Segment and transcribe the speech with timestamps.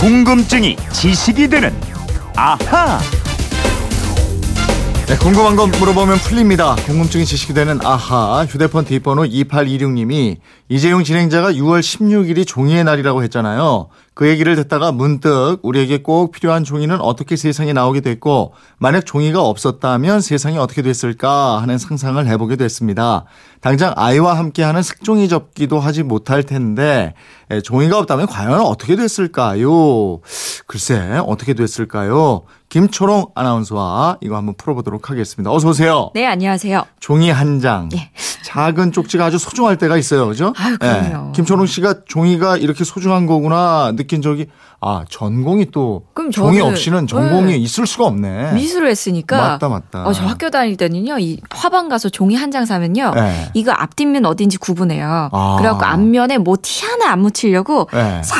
[0.00, 1.78] 궁금증이 지식이 되는
[2.34, 2.98] 아하.
[5.10, 6.76] 네, 궁금한 건 물어보면 풀립니다.
[6.86, 8.46] 궁금증이 지식이 되는 아하.
[8.48, 10.36] 휴대폰 뒷번호 2826님이
[10.68, 13.88] 이재용 진행자가 6월 16일이 종이의 날이라고 했잖아요.
[14.14, 20.20] 그 얘기를 듣다가 문득 우리에게 꼭 필요한 종이는 어떻게 세상에 나오게 됐고 만약 종이가 없었다면
[20.20, 23.24] 세상이 어떻게 됐을까 하는 상상을 해보게 됐습니다.
[23.60, 27.14] 당장 아이와 함께하는 색종이 접기도 하지 못할 텐데
[27.50, 30.20] 에, 종이가 없다면 과연 어떻게 됐을까요?
[30.66, 32.42] 글쎄 어떻게 됐을까요?
[32.70, 35.50] 김초롱 아나운서와 이거 한번 풀어보도록 하겠습니다.
[35.52, 36.12] 어서 오세요.
[36.14, 36.84] 네, 안녕하세요.
[37.00, 37.88] 종이 한 장.
[37.94, 38.10] 예.
[38.44, 40.28] 작은 쪽지가 아주 소중할 때가 있어요.
[40.28, 40.52] 그죠?
[40.56, 41.32] 아유, 그럼요.
[41.32, 44.46] 김초롱 씨가 종이가 이렇게 소중한 거구나 느낀 적이
[44.80, 47.56] 아, 전공이 또 그럼 종이 없이는 전공이 네.
[47.58, 48.52] 있을 수가 없네.
[48.54, 49.36] 미술을 했으니까.
[49.36, 50.06] 맞다, 맞다.
[50.06, 53.12] 어, 저 학교 다닐 때는요, 이 화방 가서 종이 한 장 사면요.
[53.14, 53.50] 네.
[53.54, 55.28] 이거 앞뒷면 어딘지 구분해요.
[55.32, 55.56] 아.
[55.58, 58.22] 그래갖고 앞면에 뭐 티 하나 안 묻히려고 네.
[58.24, 58.38] 싹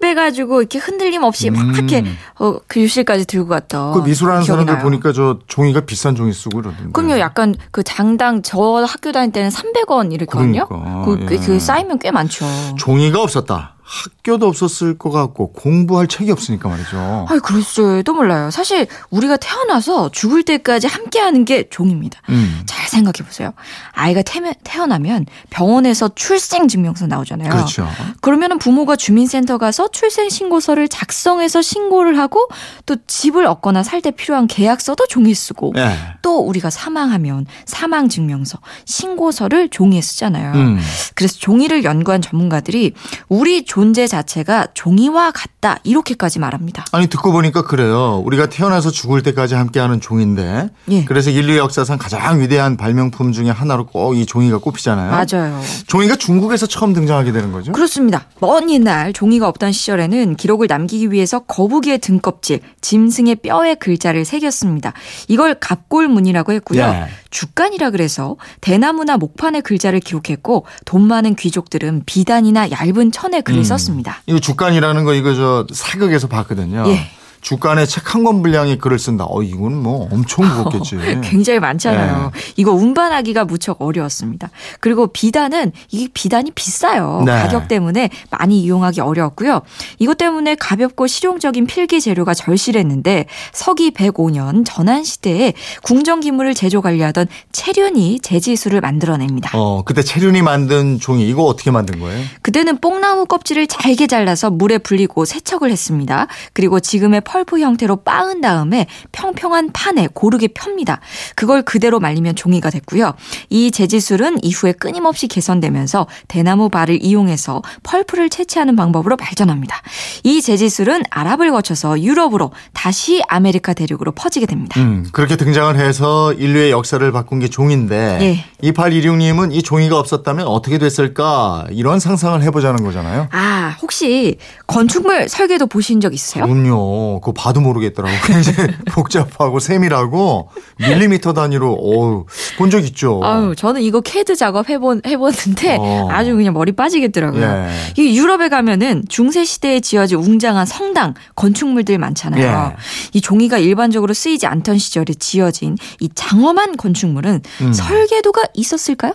[0.00, 1.74] 빼가지고 이렇게 흔들림 없이 막 음.
[1.74, 2.04] 이렇게
[2.38, 3.92] 어, 교실까지 들고 갔 던.
[3.94, 4.82] 그 미술하는 사람들 나요.
[4.84, 6.92] 보니까 저 종이가 비싼 종이 쓰고 이러던데.
[6.92, 10.66] 그럼요, 약간 그 장당 저 학교 다닐 때는 300원 이랬거든요.
[10.66, 11.38] 그러니까, 그, 그, 예.
[11.38, 12.44] 그 쌓이면 꽤 많죠.
[12.76, 13.76] 종이가 없었다.
[13.90, 17.26] 학교도 없었을 것 같고 공부할 책이 없으니까 말이죠.
[17.28, 18.50] 아이, 글쎄도 몰라요.
[18.52, 22.20] 사실 우리가 태어나서 죽을 때까지 함께하는 게 종입니다.
[22.28, 22.62] 음.
[22.66, 23.52] 잘 생각해 보세요.
[23.90, 27.50] 아이가 태면, 태어나면 병원에서 출생 증명서 나오잖아요.
[27.50, 27.88] 그렇죠.
[28.20, 32.48] 그러면은 부모가 주민센터 가서 출생 신고서를 작성해서 신고를 하고
[32.86, 35.94] 또 집을 얻거나 살 때 필요한 계약서도 종이 쓰고 예.
[36.22, 40.52] 또 우리가 사망하면 사망 증명서, 신고서를 종이에 쓰잖아요.
[40.54, 40.80] 음.
[41.14, 42.94] 그래서 종이를 연구한 전문가들이
[43.28, 46.84] 우리 존재 자체가 종이와 같다 이렇게까지 말합니다.
[46.92, 48.22] 아니 듣고 보니까 그래요.
[48.26, 50.68] 우리가 태어나서 죽을 때까지 함께하는 종인데.
[50.90, 51.04] 예.
[51.06, 55.10] 그래서 인류 역사상 가장 위대한 발명품 중에 하나로 꼭 이 종이가 꼽히잖아요.
[55.12, 55.62] 맞아요.
[55.86, 57.72] 종이가 중국에서 처음 등장하게 되는 거죠.
[57.72, 58.26] 그렇습니다.
[58.40, 64.92] 먼 옛날 종이가 없던 시절에는 기록을 남기기 위해서 거북이의 등껍질, 짐승의 뼈에 글자를 새겼습니다.
[65.28, 66.82] 이걸 갑골문이라고 했고요.
[66.82, 67.06] 예.
[67.30, 73.64] 주간이라 그래서 대나무나 목판에 글자를 기록했고 돈 많은 귀족들은 비단이나 얇은 천에 글을 음.
[73.70, 74.22] 썼습니다.
[74.26, 76.84] 이거 주간이라는 거 이거 저 사극에서 봤거든요.
[76.88, 77.10] 예.
[77.40, 79.24] 주간에 책 한 권 분량의 글을 쓴다.
[79.28, 80.96] 어 이건 뭐 엄청 무겁겠지.
[81.22, 82.30] 굉장히 많잖아요.
[82.34, 82.40] 네.
[82.56, 84.50] 이거 운반하기가 무척 어려웠습니다.
[84.80, 87.22] 그리고 비단은 이게 비단이 비싸요.
[87.24, 87.32] 네.
[87.32, 89.62] 가격 때문에 많이 이용하기 어려웠고요.
[89.98, 97.26] 이것 때문에 가볍고 실용적인 필기 재료가 절실했는데 서기 105년 전한 시대에 궁정 기물을 제조 관리하던
[97.52, 99.50] 체륜이 제지수를 만들어냅니다.
[99.54, 102.22] 어 그때 체륜이 만든 종이 이거 어떻게 만든 거예요?
[102.42, 106.26] 그때는 뽕나무 껍질을 잘게 잘라서 물에 불리고 세척을 했습니다.
[106.52, 111.00] 그리고 지금의 펄프 형태로 빻은 다음에 평평한 판에 고르게 펴니다.
[111.36, 113.14] 그걸 그대로 말리면 종이가 됐고요.
[113.50, 119.80] 이 제지술은 이후에 끊임없이 개선되면서 대나무 발을 이용해서 펄프를 채취하는 방법으로 발전합니다.
[120.24, 124.80] 이 제지술은 아랍을 거쳐서 유럽으로 다시 아메리카 대륙으로 퍼지게 됩니다.
[124.80, 128.68] 음 그렇게 등장을 해서 인류의 역사를 바꾼 게 종인데 예.
[128.68, 133.28] 2816님은 이 종이가 없었다면 어떻게 됐을까 이런 상상을 해보자는 거잖아요.
[133.30, 134.38] 아, 혹시
[134.70, 136.44] 건축물 설계도 보신 적 있으세요?
[136.44, 137.20] 그럼요.
[137.20, 138.14] 그거 봐도 모르겠더라고.
[138.24, 140.48] 굉장히 복잡하고 세밀하고
[140.78, 142.26] 밀리미터 단위로 어우
[142.56, 143.20] 본 적 있죠.
[143.24, 146.08] 아유, 저는 이거 캐드 작업 해본, 해봤는데 어.
[146.12, 147.42] 아주 그냥 머리 빠지겠더라고요.
[147.42, 147.68] 예.
[148.00, 152.72] 이 유럽에 가면은 중세 시대에 지어진 웅장한 성당, 건축물들 많잖아요.
[152.72, 152.76] 예.
[153.12, 157.72] 이 종이가 일반적으로 쓰이지 않던 시절에 지어진 이 장엄한 건축물은 음.
[157.72, 159.14] 설계도가 있었을까요?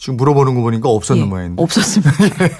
[0.00, 1.62] 지금 물어보는 거 보니까 없었는 예, 모양인데.
[1.62, 2.10] 없었습니다.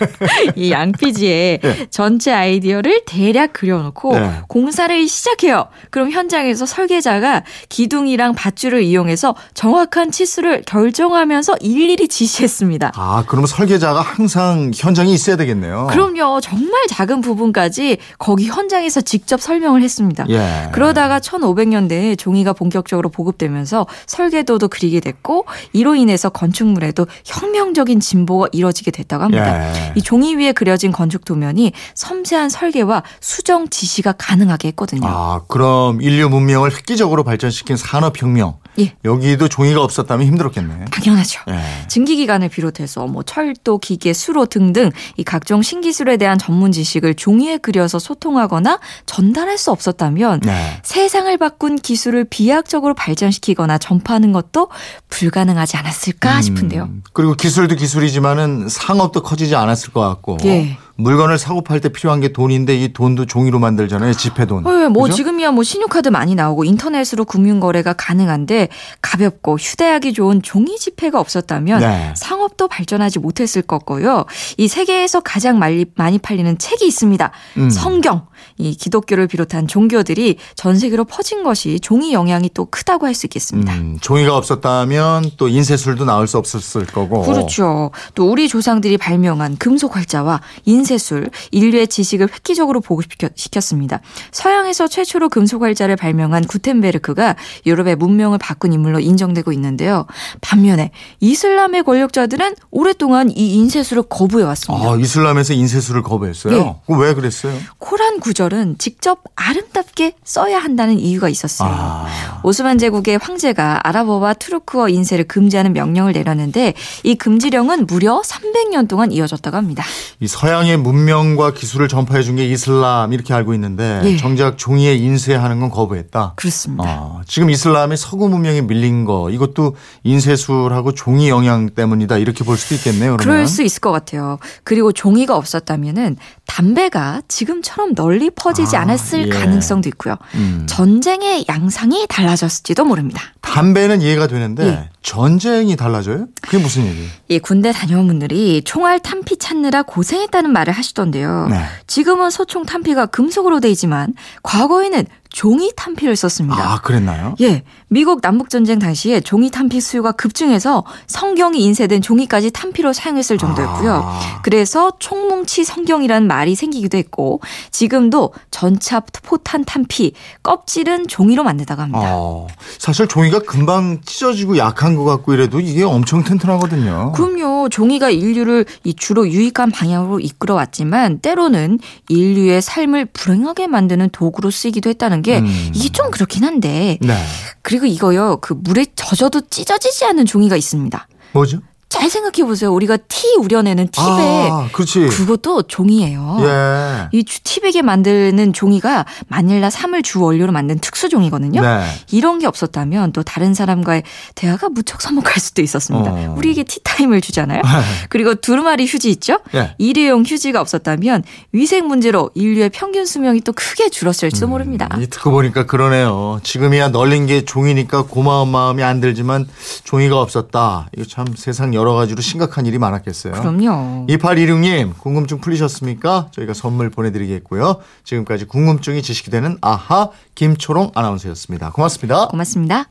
[0.56, 1.86] 이 양피지에 예.
[1.88, 4.42] 전체 아이디어를 대략 그려놓고 예.
[4.46, 5.68] 공사를 시작해요.
[5.88, 12.92] 그럼 현장에서 설계자가 기둥이랑 밧줄을 이용해서 정확한 치수를 결정하면서 일일이 지시했습니다.
[12.94, 15.88] 아, 그러면 설계자가 항상 현장에 있어야 되겠네요.
[15.90, 16.42] 그럼요.
[16.42, 20.26] 정말 작은 부분까지 거기 현장에서 직접 설명을 했습니다.
[20.28, 20.68] 예.
[20.72, 29.24] 그러다가 1500년대에 종이가 본격적으로 보급되면서 설계도도 그리게 됐고 이로 인해서 건축물에도 혁명적인 진보가 이뤄지게 됐다고
[29.24, 29.88] 합니다.
[29.88, 29.92] 예.
[29.94, 35.02] 이 종이 위에 그려진 건축 도면이 섬세한 설계와 수정 지시가 가능하게 했거든요.
[35.04, 38.58] 아, 그럼 인류 문명을 획기적으로 발전시킨 산업혁명.
[38.78, 38.94] 예.
[39.04, 40.86] 여기도 종이가 없었다면 힘들었겠네.
[40.90, 41.40] 당연하죠.
[41.48, 41.88] 예.
[41.88, 47.98] 증기기관을 비롯해서 뭐 철도, 기계, 수로 등등 이 각종 신기술에 대한 전문 지식을 종이에 그려서
[47.98, 50.80] 소통하거나 전달할 수 없었다면 네.
[50.82, 54.68] 세상을 바꾼 기술을 비약적으로 발전시키거나 전파하는 것도
[55.08, 56.84] 불가능하지 않았을까 싶은데요.
[56.84, 60.38] 음, 그리고 기술도 기술이지만은 상업도 커지지 않았을 것 같고.
[60.44, 60.78] 예.
[61.00, 64.12] 물건을 사고 팔 때 필요한 게 돈인데 이 돈도 종이로 만들잖아요.
[64.12, 64.64] 지폐돈.
[64.64, 65.16] 네, 뭐 그죠?
[65.16, 68.68] 지금이야 뭐 신용카드 많이 나오고 인터넷으로 금융 거래가 가능한데
[69.00, 72.14] 가볍고 휴대하기 좋은 종이 지폐가 없었다면 네.
[72.16, 74.26] 상업도 발전하지 못했을 거고요.
[74.58, 77.30] 이 세계에서 가장 많이, 많이 팔리는 책이 있습니다.
[77.58, 77.70] 음.
[77.70, 78.26] 성경.
[78.56, 83.74] 이 기독교를 비롯한 종교들이 전 세계로 퍼진 것이 종이 영향이 또 크다고 할 수 있겠습니다.
[83.74, 87.22] 음, 종이가 없었다면 또 인쇄술도 나올 수 없었을 거고.
[87.22, 87.90] 그렇죠.
[88.14, 94.00] 또 우리 조상들이 발명한 금속 활자와 인쇄 술, 인류의 지식을 획기적으로 보급시켰습니다.
[94.32, 100.06] 서양에서 최초로 금속 활자를 발명한 구텐베르크가 유럽의 문명을 바꾼 인물로 인정되고 있는데요.
[100.40, 100.90] 반면에
[101.20, 104.90] 이슬람의 권력자들은 오랫동안 이 인쇄술을 거부해 왔습니다.
[104.90, 106.56] 아, 이슬람에서 인쇄술을 거부했어요.
[106.56, 106.74] 예.
[106.86, 107.56] 그거 왜 그랬어요?
[107.78, 111.68] 코란 구절은 직접 아름답게 써야 한다는 이유가 있었어요.
[111.70, 112.40] 아.
[112.44, 119.56] 오스만 제국의 황제가 아랍어와 투르크어 인쇄를 금지하는 명령을 내렸는데 이 금지령은 무려 300년 동안 이어졌다고
[119.56, 119.84] 합니다.
[120.20, 124.16] 이 서양의 문명과 기술을 전파해 준 게 이슬람 이렇게 알고 있는데 예.
[124.16, 126.34] 정작 종이에 인쇄하는 건 거부했다.
[126.36, 126.84] 그렇습니다.
[126.88, 129.74] 아, 지금 이슬람의 서구 문명에 밀린 거 이것도
[130.04, 133.16] 인쇄술하고 종이 영향 때문이다 이렇게 볼 수도 있겠네요.
[133.16, 133.18] 그러면.
[133.18, 134.38] 그럴 수 있을 것 같아요.
[134.64, 139.28] 그리고 종이가 없었다면은 담배가 지금처럼 널리 퍼지지 아, 않았을 예.
[139.30, 140.16] 가능성도 있고요.
[140.34, 140.66] 음.
[140.68, 143.22] 전쟁의 양상이 달라졌을지도 모릅니다.
[143.40, 144.88] 담배는 이해가 되는데 예.
[145.02, 146.26] 전쟁이 달라져요?
[146.42, 147.08] 그게 무슨 얘기예요?
[147.28, 151.48] 이 군대 다녀온 분들이 총알 탄피 찾느라 고생했다는 말을 하시던데요.
[151.50, 151.64] 네.
[151.86, 156.72] 지금은 소총 탄피가 금속으로 돼 있지만 과거에는 종이 탄피를 썼습니다.
[156.72, 157.34] 아, 그랬나요?
[157.40, 163.94] 예, 미국 남북전쟁 당시에 종이 탄피 수요가 급증해서 성경이 인쇄된 종이까지 탄피로 사용했을 정도였고요.
[164.04, 164.40] 아.
[164.42, 167.40] 그래서 총뭉치 성경이라는 말이 생기기도 했고
[167.70, 170.12] 지금도 전차 포탄 탄피
[170.42, 172.00] 껍질은 종이로 만든다고 합니다.
[172.16, 172.48] 어,
[172.78, 177.12] 사실 종이가 금방 찢어지고 약한 것 같고 이래도 이게 엄청 튼튼하거든요.
[177.12, 177.68] 그럼요.
[177.68, 181.78] 종이가 인류를 이 주로 유익한 방향으로 이끌어왔지만 때로는
[182.08, 185.70] 인류의 삶을 불행하게 만드는 도구로 쓰이기도 했다는 게 음.
[185.74, 187.24] 이게 좀 그렇긴 한데 네.
[187.62, 188.38] 그리고 이거요.
[188.40, 191.08] 그 물에 젖어도 찢어지지 않는 종이가 있습니다.
[191.32, 191.60] 뭐죠?
[191.90, 192.72] 잘 생각해 보세요.
[192.72, 195.08] 우리가 티 우려내는 티백 아, 그렇지.
[195.08, 196.38] 그것도 종이에요.
[196.40, 197.08] 예.
[197.10, 201.60] 이 주- 티백에 만드는 종이가 마닐라 삼을 주 원료로 만든 특수 종이거든요.
[201.60, 201.82] 네.
[202.12, 204.04] 이런 게 없었다면 또 다른 사람과의
[204.36, 206.12] 대화가 무척 서먹할 수도 있었습니다.
[206.12, 206.34] 어.
[206.38, 207.60] 우리에게 티타임을 주잖아요.
[208.08, 209.40] 그리고 두루마리 휴지 있죠?
[209.56, 209.74] 예.
[209.78, 214.88] 일회용 휴지가 없었다면 위생 문제로 인류의 평균 수명이 또 크게 줄었을지도 모릅니다.
[215.00, 216.38] 이 듣고 보니까 그러네요.
[216.44, 219.48] 지금이야 널린 게 종이니까 고마운 마음이 안 들지만
[219.82, 220.88] 종이가 없었다.
[220.96, 223.32] 이거 참 세상 여러 가지로 심각한 일이 많았겠어요.
[223.32, 224.06] 그럼요.
[224.06, 226.28] 2816님 궁금증 풀리셨습니까?
[226.30, 227.76] 저희가 선물 보내드리겠고요.
[228.04, 231.70] 지금까지 궁금증이 지식이 되는 아하 김초롱 아나운서였습니다.
[231.72, 232.28] 고맙습니다.
[232.28, 232.86] 고맙습니다.